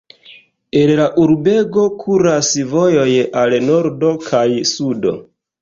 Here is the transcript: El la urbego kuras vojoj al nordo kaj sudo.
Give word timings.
El 0.79 0.93
la 0.99 1.05
urbego 1.23 1.83
kuras 1.99 2.51
vojoj 2.73 3.07
al 3.43 3.57
nordo 3.69 4.11
kaj 4.31 4.47
sudo. 4.75 5.17